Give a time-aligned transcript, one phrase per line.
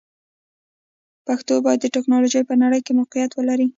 [1.25, 3.67] پښتو باید د ټکنالوژۍ په نړۍ کې موقعیت ولري.